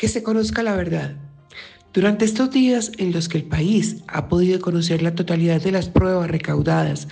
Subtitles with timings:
[0.00, 1.14] que se conozca la verdad.
[1.92, 5.90] Durante estos días en los que el país ha podido conocer la totalidad de las
[5.90, 7.06] pruebas recaudadas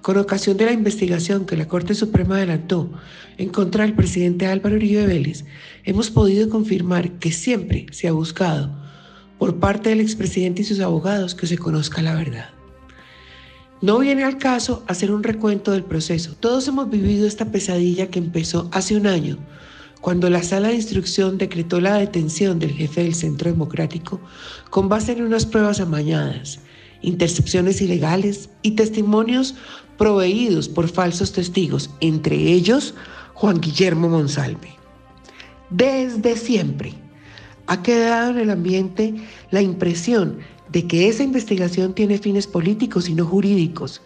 [0.00, 2.90] con ocasión de la investigación que la Corte Suprema adelantó
[3.38, 5.44] en contra del presidente Álvaro Uribe Vélez,
[5.84, 8.74] hemos podido confirmar que siempre se ha buscado
[9.38, 12.50] por parte del expresidente y sus abogados que se conozca la verdad.
[13.80, 16.34] No viene al caso hacer un recuento del proceso.
[16.40, 19.38] Todos hemos vivido esta pesadilla que empezó hace un año
[20.02, 24.20] cuando la sala de instrucción decretó la detención del jefe del Centro Democrático
[24.68, 26.58] con base en unas pruebas amañadas,
[27.02, 29.54] intercepciones ilegales y testimonios
[29.96, 32.94] proveídos por falsos testigos, entre ellos
[33.34, 34.76] Juan Guillermo Monsalve.
[35.70, 36.94] Desde siempre
[37.68, 39.14] ha quedado en el ambiente
[39.52, 40.38] la impresión
[40.72, 44.00] de que esa investigación tiene fines políticos y no jurídicos,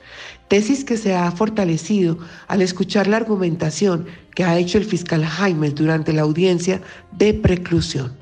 [0.48, 5.70] tesis que se ha fortalecido al escuchar la argumentación que ha hecho el fiscal Jaime
[5.70, 8.16] durante la audiencia de preclusión.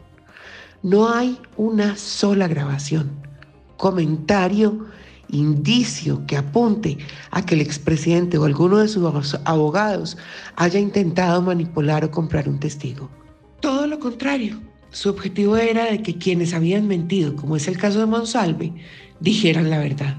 [0.83, 3.11] No hay una sola grabación,
[3.79, 4.87] comentario,
[5.31, 6.99] indicio que apunte
[7.31, 10.19] a que el expresidente o alguno de sus abogados
[10.57, 13.09] haya intentado manipular o comprar un testigo.
[13.61, 14.61] Todo lo contrario,
[14.95, 18.73] su objetivo era que quienes habían mentido, como es el caso de Monsalve,
[19.19, 20.17] dijeran la verdad.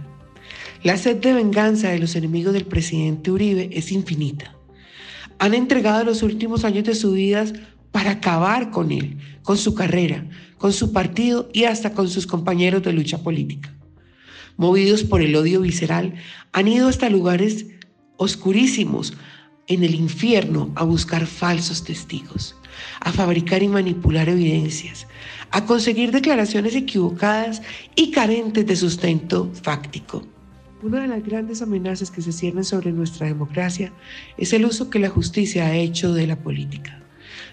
[0.84, 4.54] La sed de venganza de los enemigos del presidente Uribe es infinita.
[5.40, 7.46] Han entregado los últimos años de su vida
[7.92, 12.84] para acabar con él, con su carrera, con su partido y hasta con sus compañeros
[12.84, 13.74] de lucha política.
[14.58, 16.16] Movidos por el odio visceral,
[16.52, 17.68] han ido hasta lugares
[18.18, 19.14] oscurísimos
[19.68, 22.56] en el infierno a buscar falsos testigos,
[23.00, 25.08] a fabricar y manipular evidencias,
[25.52, 27.62] a conseguir declaraciones equivocadas
[27.96, 30.24] y carentes de sustento fáctico.
[30.84, 33.92] Una de las grandes amenazas que se ciernen sobre nuestra democracia
[34.38, 37.02] es el uso que la justicia ha hecho de la política.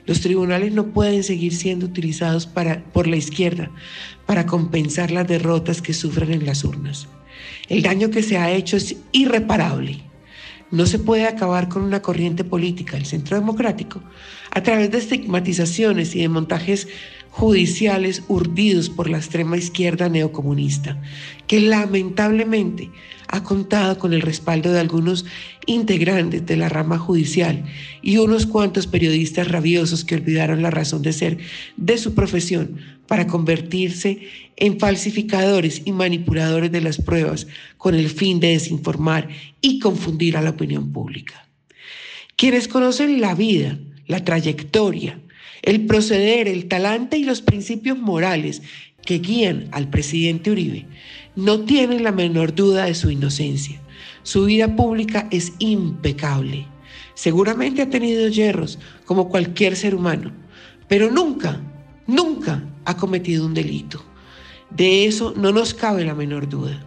[0.04, 3.70] Los tribunales no pueden seguir siendo utilizados por la izquierda
[4.26, 7.08] para compensar las derrotas que sufren en las urnas.
[7.68, 10.11] El daño que se ha hecho es irreparable
[10.72, 14.02] no se puede acabar con una corriente política, el centro democrático,
[14.50, 16.88] a través de estigmatizaciones y de montajes
[17.30, 21.00] judiciales urdidos por la extrema izquierda neocomunista,
[21.46, 22.90] que lamentablemente
[23.28, 25.24] ha contado con el respaldo de algunos
[25.66, 27.64] integrantes de la rama judicial
[28.02, 31.38] y unos cuantos periodistas rabiosos que olvidaron la razón de ser
[31.76, 32.78] de su profesión
[33.12, 37.46] para convertirse en falsificadores y manipuladores de las pruebas
[37.76, 39.28] con el fin de desinformar
[39.60, 41.46] y confundir a la opinión pública.
[42.36, 45.20] Quienes conocen la vida, la trayectoria,
[45.60, 48.62] el proceder, el talante y los principios morales
[49.04, 50.86] que guían al presidente Uribe
[51.36, 53.78] no tienen la menor duda de su inocencia.
[54.22, 56.66] Su vida pública es impecable.
[57.12, 60.32] Seguramente ha tenido hierros como cualquier ser humano,
[60.88, 61.60] pero nunca,
[62.06, 64.02] nunca ha cometido un delito.
[64.70, 66.84] De eso no nos cabe la menor duda.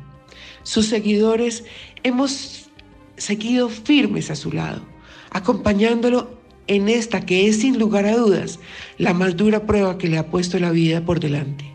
[0.63, 1.63] Sus seguidores
[2.03, 2.69] hemos
[3.17, 4.81] seguido firmes a su lado,
[5.29, 8.59] acompañándolo en esta que es sin lugar a dudas
[8.97, 11.65] la más dura prueba que le ha puesto la vida por delante.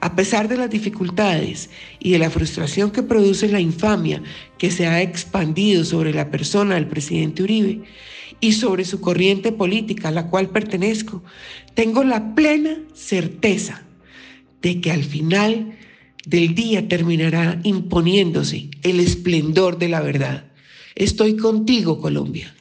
[0.00, 1.70] A pesar de las dificultades
[2.00, 4.22] y de la frustración que produce la infamia
[4.58, 7.82] que se ha expandido sobre la persona del presidente Uribe
[8.40, 11.22] y sobre su corriente política a la cual pertenezco,
[11.74, 13.82] tengo la plena certeza
[14.60, 15.78] de que al final
[16.26, 20.44] del día terminará imponiéndose el esplendor de la verdad.
[20.94, 22.54] Estoy contigo, Colombia.